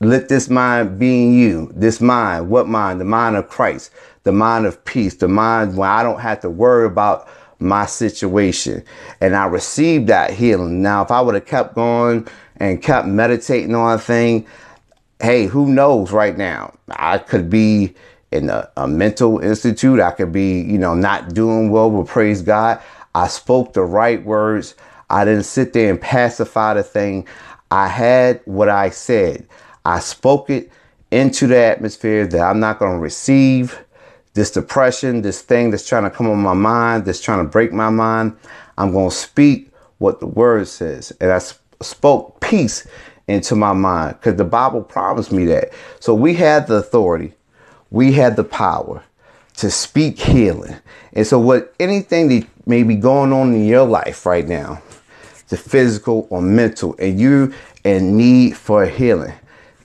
Let 0.00 0.28
this 0.28 0.50
mind 0.50 0.98
be 0.98 1.22
in 1.22 1.32
you. 1.32 1.72
This 1.74 1.98
mind, 1.98 2.50
what 2.50 2.68
mind? 2.68 3.00
The 3.00 3.06
mind 3.06 3.36
of 3.36 3.48
Christ, 3.48 3.90
the 4.24 4.32
mind 4.32 4.66
of 4.66 4.84
peace, 4.84 5.14
the 5.14 5.28
mind 5.28 5.76
where 5.76 5.88
I 5.88 6.02
don't 6.02 6.20
have 6.20 6.40
to 6.40 6.50
worry 6.50 6.86
about 6.86 7.28
my 7.58 7.86
situation. 7.86 8.82
And 9.20 9.36
I 9.36 9.46
received 9.46 10.08
that 10.08 10.32
healing. 10.32 10.82
Now, 10.82 11.02
if 11.02 11.10
I 11.10 11.20
would 11.20 11.34
have 11.34 11.46
kept 11.46 11.74
going 11.74 12.26
and 12.56 12.82
kept 12.82 13.06
meditating 13.06 13.74
on 13.74 13.94
a 13.94 13.98
thing, 13.98 14.46
hey, 15.20 15.46
who 15.46 15.68
knows 15.68 16.12
right 16.12 16.36
now? 16.36 16.74
I 16.90 17.18
could 17.18 17.48
be 17.48 17.94
in 18.32 18.50
a, 18.50 18.70
a 18.76 18.88
mental 18.88 19.38
institute. 19.38 20.00
I 20.00 20.10
could 20.10 20.32
be, 20.32 20.60
you 20.60 20.78
know, 20.78 20.94
not 20.94 21.34
doing 21.34 21.70
well, 21.70 21.90
but 21.90 22.06
praise 22.06 22.42
God. 22.42 22.82
I 23.14 23.28
spoke 23.28 23.72
the 23.72 23.82
right 23.82 24.22
words. 24.24 24.74
I 25.08 25.24
didn't 25.24 25.44
sit 25.44 25.72
there 25.72 25.90
and 25.90 26.00
pacify 26.00 26.74
the 26.74 26.82
thing. 26.82 27.28
I 27.70 27.88
had 27.88 28.40
what 28.44 28.68
I 28.68 28.90
said. 28.90 29.46
I 29.84 30.00
spoke 30.00 30.50
it 30.50 30.70
into 31.10 31.46
the 31.46 31.58
atmosphere 31.58 32.26
that 32.26 32.40
I'm 32.40 32.58
not 32.58 32.78
going 32.78 32.92
to 32.92 32.98
receive 32.98 33.84
this 34.34 34.50
depression, 34.50 35.22
this 35.22 35.40
thing 35.40 35.70
that's 35.70 35.88
trying 35.88 36.04
to 36.04 36.10
come 36.10 36.28
on 36.28 36.38
my 36.38 36.54
mind, 36.54 37.04
that's 37.04 37.20
trying 37.20 37.44
to 37.44 37.50
break 37.50 37.72
my 37.72 37.90
mind. 37.90 38.36
I'm 38.76 38.92
going 38.92 39.10
to 39.10 39.16
speak 39.16 39.70
what 39.98 40.20
the 40.20 40.26
word 40.26 40.68
says. 40.68 41.12
And 41.20 41.32
I 41.32 41.40
spoke 41.80 42.40
peace 42.40 42.86
into 43.26 43.54
my 43.56 43.72
mind 43.72 44.16
because 44.18 44.36
the 44.36 44.44
Bible 44.44 44.82
promised 44.82 45.32
me 45.32 45.46
that. 45.46 45.70
So 46.00 46.14
we 46.14 46.34
had 46.34 46.66
the 46.66 46.74
authority, 46.74 47.32
we 47.90 48.12
had 48.12 48.36
the 48.36 48.44
power 48.44 49.02
to 49.56 49.70
speak 49.70 50.18
healing. 50.18 50.76
And 51.12 51.26
so, 51.26 51.38
what 51.38 51.74
anything 51.78 52.28
that 52.28 52.46
may 52.66 52.82
be 52.82 52.96
going 52.96 53.32
on 53.32 53.54
in 53.54 53.64
your 53.64 53.86
life 53.86 54.26
right 54.26 54.46
now, 54.46 54.82
the 55.48 55.56
physical 55.56 56.26
or 56.30 56.42
mental, 56.42 56.96
and 56.98 57.20
you 57.20 57.54
in 57.84 58.16
need 58.16 58.56
for 58.56 58.86
healing, 58.86 59.34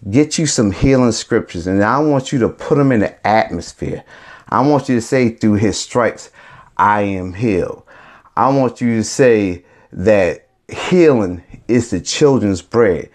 get 0.09 0.37
you 0.37 0.47
some 0.47 0.71
healing 0.71 1.11
scriptures, 1.11 1.67
and 1.67 1.83
I 1.83 1.99
want 1.99 2.31
you 2.31 2.39
to 2.39 2.49
put 2.49 2.77
them 2.77 2.91
in 2.91 3.01
the 3.01 3.27
atmosphere. 3.27 4.03
I 4.49 4.61
want 4.61 4.89
you 4.89 4.95
to 4.95 5.01
say, 5.01 5.29
through 5.29 5.55
his 5.55 5.79
stripes, 5.79 6.31
I 6.77 7.01
am 7.01 7.33
healed. 7.33 7.83
I 8.35 8.49
want 8.49 8.81
you 8.81 8.95
to 8.97 9.03
say 9.03 9.63
that 9.91 10.49
healing 10.67 11.43
is 11.67 11.91
the 11.91 12.01
children's 12.01 12.61
bread 12.61 13.09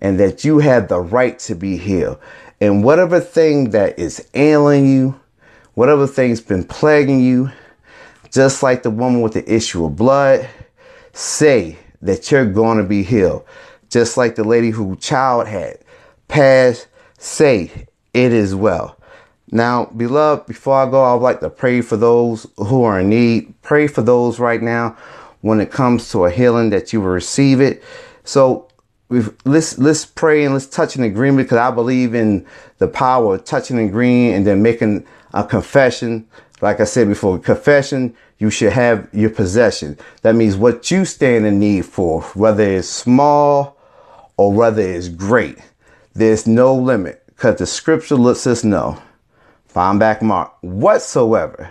and 0.00 0.18
that 0.20 0.44
you 0.44 0.58
have 0.60 0.88
the 0.88 1.00
right 1.00 1.38
to 1.40 1.54
be 1.54 1.76
healed. 1.76 2.18
And 2.60 2.82
whatever 2.82 3.20
thing 3.20 3.70
that 3.70 3.98
is 3.98 4.26
ailing 4.34 4.86
you, 4.86 5.20
whatever 5.74 6.06
thing's 6.06 6.40
been 6.40 6.64
plaguing 6.64 7.20
you, 7.20 7.50
just 8.32 8.62
like 8.62 8.82
the 8.82 8.90
woman 8.90 9.20
with 9.20 9.34
the 9.34 9.52
issue 9.52 9.84
of 9.84 9.96
blood, 9.96 10.48
say 11.12 11.78
that 12.02 12.30
you're 12.30 12.46
going 12.46 12.78
to 12.78 12.84
be 12.84 13.02
healed. 13.02 13.44
Just 13.90 14.16
like 14.16 14.34
the 14.34 14.44
lady 14.44 14.70
who 14.70 14.96
child 14.96 15.48
had 15.48 15.78
passed, 16.28 16.88
say 17.18 17.86
it 18.12 18.32
is 18.32 18.54
well. 18.54 18.97
Now, 19.50 19.86
beloved, 19.86 20.46
before 20.46 20.74
I 20.74 20.90
go, 20.90 21.02
I 21.02 21.14
would 21.14 21.22
like 21.22 21.40
to 21.40 21.50
pray 21.50 21.80
for 21.80 21.96
those 21.96 22.46
who 22.56 22.84
are 22.84 23.00
in 23.00 23.08
need. 23.08 23.54
Pray 23.62 23.86
for 23.86 24.02
those 24.02 24.38
right 24.38 24.62
now 24.62 24.96
when 25.40 25.60
it 25.60 25.70
comes 25.70 26.10
to 26.10 26.24
a 26.24 26.30
healing 26.30 26.70
that 26.70 26.92
you 26.92 27.00
will 27.00 27.08
receive 27.08 27.60
it. 27.60 27.82
So 28.24 28.68
let's 29.44 29.78
let's 29.78 30.04
pray 30.04 30.44
and 30.44 30.52
let's 30.52 30.66
touch 30.66 30.96
an 30.96 31.02
agreement 31.02 31.46
because 31.46 31.58
I 31.58 31.70
believe 31.70 32.14
in 32.14 32.46
the 32.76 32.88
power 32.88 33.36
of 33.36 33.44
touching 33.44 33.78
and 33.78 33.88
agreeing 33.88 34.34
and 34.34 34.46
then 34.46 34.62
making 34.62 35.06
a 35.32 35.44
confession. 35.44 36.28
Like 36.60 36.80
I 36.80 36.84
said 36.84 37.08
before, 37.08 37.38
confession, 37.38 38.14
you 38.38 38.50
should 38.50 38.72
have 38.72 39.08
your 39.12 39.30
possession. 39.30 39.96
That 40.22 40.34
means 40.34 40.56
what 40.56 40.90
you 40.90 41.04
stand 41.04 41.46
in 41.46 41.58
need 41.58 41.86
for, 41.86 42.22
whether 42.34 42.64
it's 42.64 42.88
small 42.88 43.78
or 44.36 44.52
whether 44.52 44.82
it's 44.82 45.08
great. 45.08 45.58
There's 46.14 46.46
no 46.46 46.74
limit 46.74 47.22
because 47.28 47.58
the 47.58 47.66
scripture 47.66 48.16
lets 48.16 48.46
us 48.46 48.64
know. 48.64 49.00
Find 49.68 50.00
back 50.00 50.22
mark 50.22 50.52
whatsoever. 50.62 51.70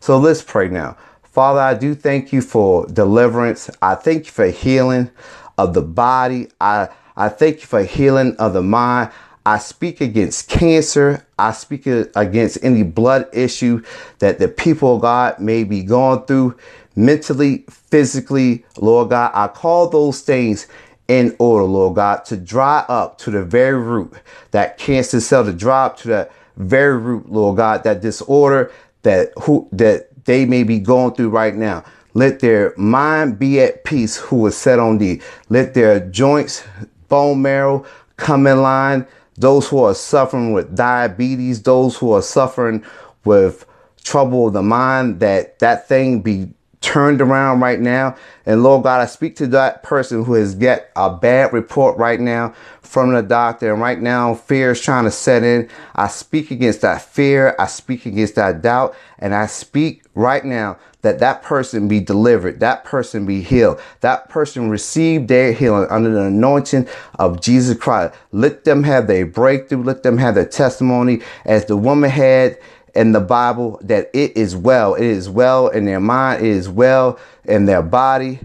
So 0.00 0.18
let's 0.18 0.42
pray 0.42 0.68
now. 0.68 0.96
Father, 1.22 1.60
I 1.60 1.74
do 1.74 1.94
thank 1.94 2.32
you 2.32 2.40
for 2.40 2.86
deliverance. 2.86 3.70
I 3.80 3.94
thank 3.94 4.26
you 4.26 4.32
for 4.32 4.46
healing 4.46 5.10
of 5.58 5.74
the 5.74 5.82
body. 5.82 6.48
I, 6.60 6.88
I 7.16 7.28
thank 7.28 7.60
you 7.60 7.66
for 7.66 7.82
healing 7.82 8.36
of 8.36 8.52
the 8.52 8.62
mind. 8.62 9.10
I 9.44 9.58
speak 9.58 10.00
against 10.00 10.48
cancer. 10.48 11.26
I 11.38 11.52
speak 11.52 11.86
against 11.86 12.58
any 12.62 12.84
blood 12.84 13.28
issue 13.32 13.82
that 14.20 14.38
the 14.38 14.48
people 14.48 14.96
of 14.96 15.02
God 15.02 15.40
may 15.40 15.64
be 15.64 15.82
going 15.82 16.22
through 16.26 16.56
mentally, 16.94 17.64
physically, 17.68 18.64
Lord 18.78 19.10
God. 19.10 19.32
I 19.34 19.48
call 19.48 19.88
those 19.88 20.20
things 20.20 20.68
in 21.08 21.34
order, 21.38 21.64
Lord 21.64 21.96
God, 21.96 22.24
to 22.26 22.36
dry 22.36 22.84
up 22.88 23.18
to 23.18 23.30
the 23.30 23.44
very 23.44 23.78
root, 23.78 24.14
that 24.52 24.78
cancer 24.78 25.20
cell 25.20 25.44
to 25.44 25.52
dry 25.52 25.86
up 25.86 25.96
to 25.98 26.08
that 26.08 26.32
very 26.56 26.98
root, 26.98 27.30
Lord 27.30 27.56
God, 27.56 27.84
that 27.84 28.00
disorder 28.00 28.72
that 29.02 29.32
who 29.42 29.68
that 29.72 30.24
they 30.24 30.44
may 30.44 30.62
be 30.62 30.78
going 30.78 31.14
through 31.14 31.30
right 31.30 31.54
now. 31.54 31.84
Let 32.14 32.40
their 32.40 32.74
mind 32.76 33.38
be 33.38 33.60
at 33.60 33.84
peace 33.84 34.16
who 34.16 34.46
is 34.46 34.56
set 34.56 34.78
on 34.78 34.98
thee. 34.98 35.22
Let 35.48 35.74
their 35.74 36.00
joints, 36.10 36.62
bone 37.08 37.42
marrow 37.42 37.86
come 38.16 38.46
in 38.46 38.62
line. 38.62 39.06
Those 39.36 39.68
who 39.68 39.82
are 39.82 39.94
suffering 39.94 40.52
with 40.52 40.76
diabetes, 40.76 41.62
those 41.62 41.96
who 41.96 42.12
are 42.12 42.22
suffering 42.22 42.84
with 43.24 43.64
trouble 44.04 44.48
of 44.48 44.52
the 44.52 44.62
mind, 44.62 45.20
that 45.20 45.58
that 45.60 45.88
thing 45.88 46.20
be 46.20 46.52
turned 46.82 47.20
around 47.20 47.60
right 47.60 47.80
now. 47.80 48.16
And 48.44 48.62
Lord 48.62 48.82
God, 48.82 49.00
I 49.00 49.06
speak 49.06 49.36
to 49.36 49.46
that 49.48 49.82
person 49.82 50.24
who 50.24 50.34
has 50.34 50.54
get 50.54 50.90
a 50.96 51.14
bad 51.14 51.52
report 51.52 51.96
right 51.96 52.20
now 52.20 52.54
from 52.80 53.14
the 53.14 53.22
doctor. 53.22 53.72
And 53.72 53.80
right 53.80 54.00
now, 54.00 54.34
fear 54.34 54.72
is 54.72 54.80
trying 54.80 55.04
to 55.04 55.10
set 55.10 55.42
in. 55.44 55.70
I 55.94 56.08
speak 56.08 56.50
against 56.50 56.82
that 56.82 57.02
fear. 57.02 57.54
I 57.58 57.66
speak 57.66 58.04
against 58.04 58.34
that 58.34 58.60
doubt. 58.60 58.94
And 59.18 59.34
I 59.34 59.46
speak 59.46 60.02
right 60.14 60.44
now 60.44 60.78
that 61.02 61.18
that 61.20 61.42
person 61.42 61.88
be 61.88 62.00
delivered, 62.00 62.60
that 62.60 62.84
person 62.84 63.26
be 63.26 63.42
healed, 63.42 63.80
that 64.00 64.28
person 64.28 64.70
receive 64.70 65.26
their 65.26 65.52
healing 65.52 65.86
under 65.90 66.10
the 66.10 66.22
anointing 66.22 66.88
of 67.18 67.40
Jesus 67.40 67.76
Christ. 67.76 68.14
Let 68.32 68.64
them 68.64 68.82
have 68.84 69.06
their 69.06 69.26
breakthrough. 69.26 69.82
Let 69.82 70.02
them 70.02 70.18
have 70.18 70.34
their 70.34 70.46
testimony 70.46 71.22
as 71.44 71.64
the 71.64 71.76
woman 71.76 72.10
had 72.10 72.58
in 72.94 73.12
the 73.12 73.20
Bible 73.20 73.78
that 73.82 74.10
it 74.12 74.36
is 74.36 74.54
well. 74.54 74.94
It 74.94 75.04
is 75.04 75.28
well 75.28 75.68
in 75.68 75.84
their 75.84 76.00
mind. 76.00 76.44
It 76.44 76.50
is 76.50 76.68
well 76.68 77.18
in 77.44 77.66
their 77.66 77.82
body. 77.82 78.40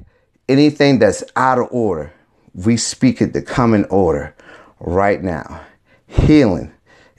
Anything 0.49 0.99
that's 0.99 1.23
out 1.35 1.59
of 1.59 1.67
order, 1.71 2.13
we 2.53 2.77
speak 2.77 3.21
it 3.21 3.33
to 3.33 3.41
come 3.41 3.73
in 3.73 3.85
order 3.85 4.35
right 4.79 5.21
now. 5.21 5.61
Healing 6.07 6.71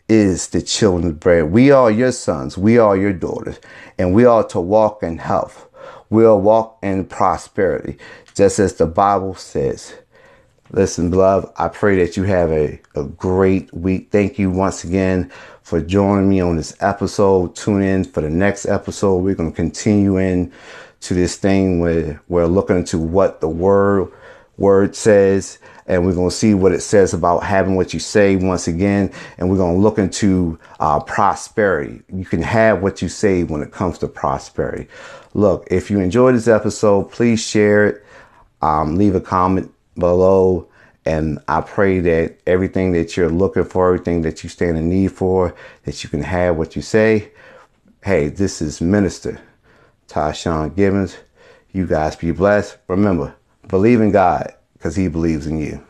is 0.08 0.48
the 0.48 0.62
children's 0.62 1.18
bread. 1.18 1.52
We 1.52 1.70
are 1.70 1.90
your 1.90 2.12
sons. 2.12 2.56
We 2.56 2.78
are 2.78 2.96
your 2.96 3.12
daughters. 3.12 3.60
And 3.98 4.14
we 4.14 4.24
are 4.24 4.44
to 4.48 4.60
walk 4.60 5.02
in 5.02 5.18
health. 5.18 5.68
We'll 6.10 6.40
walk 6.40 6.78
in 6.82 7.04
prosperity, 7.04 7.98
just 8.34 8.58
as 8.58 8.74
the 8.74 8.86
Bible 8.86 9.34
says. 9.34 9.94
Listen, 10.70 11.10
beloved, 11.10 11.52
I 11.58 11.68
pray 11.68 11.96
that 12.04 12.16
you 12.16 12.24
have 12.24 12.50
a, 12.50 12.80
a 12.94 13.04
great 13.04 13.72
week. 13.74 14.08
Thank 14.10 14.38
you 14.38 14.50
once 14.50 14.84
again 14.84 15.30
for 15.68 15.82
joining 15.82 16.30
me 16.30 16.40
on 16.40 16.56
this 16.56 16.74
episode. 16.80 17.54
Tune 17.54 17.82
in 17.82 18.02
for 18.02 18.22
the 18.22 18.30
next 18.30 18.64
episode. 18.64 19.18
We're 19.18 19.34
going 19.34 19.50
to 19.50 19.56
continue 19.56 20.16
in 20.16 20.50
to 21.00 21.12
this 21.12 21.36
thing 21.36 21.78
where 21.78 22.22
we're 22.28 22.46
looking 22.46 22.78
into 22.78 22.98
what 22.98 23.42
the 23.42 23.50
word 23.50 24.10
word 24.56 24.96
says 24.96 25.58
and 25.86 26.06
we're 26.06 26.14
going 26.14 26.30
to 26.30 26.34
see 26.34 26.54
what 26.54 26.72
it 26.72 26.80
says 26.80 27.12
about 27.12 27.40
having 27.40 27.76
what 27.76 27.92
you 27.92 28.00
say 28.00 28.34
once 28.34 28.66
again 28.66 29.12
and 29.36 29.50
we're 29.50 29.58
going 29.58 29.76
to 29.76 29.80
look 29.80 29.98
into 29.98 30.58
uh, 30.80 30.98
prosperity 30.98 32.02
you 32.12 32.24
can 32.24 32.42
have 32.42 32.82
what 32.82 33.00
you 33.00 33.08
say 33.08 33.44
when 33.44 33.62
it 33.62 33.70
comes 33.70 33.98
to 33.98 34.08
prosperity 34.08 34.88
look 35.34 35.68
if 35.70 35.92
you 35.92 36.00
enjoyed 36.00 36.34
this 36.34 36.48
episode 36.48 37.04
please 37.12 37.40
share 37.40 37.86
it 37.86 38.04
um, 38.62 38.96
leave 38.96 39.14
a 39.14 39.20
comment 39.20 39.72
below 39.94 40.66
and 41.08 41.38
I 41.48 41.62
pray 41.62 42.00
that 42.00 42.36
everything 42.46 42.92
that 42.92 43.16
you're 43.16 43.30
looking 43.30 43.64
for, 43.64 43.86
everything 43.86 44.20
that 44.22 44.44
you 44.44 44.50
stand 44.50 44.76
in 44.76 44.90
need 44.90 45.10
for, 45.10 45.54
that 45.84 46.04
you 46.04 46.10
can 46.10 46.22
have 46.22 46.56
what 46.56 46.76
you 46.76 46.82
say. 46.82 47.30
Hey, 48.04 48.28
this 48.28 48.60
is 48.60 48.82
Minister 48.82 49.40
Tyshawn 50.06 50.76
Gibbons. 50.76 51.16
You 51.72 51.86
guys 51.86 52.14
be 52.14 52.30
blessed. 52.30 52.76
Remember, 52.88 53.34
believe 53.68 54.02
in 54.02 54.10
God 54.10 54.52
because 54.74 54.96
he 54.96 55.08
believes 55.08 55.46
in 55.46 55.56
you. 55.56 55.82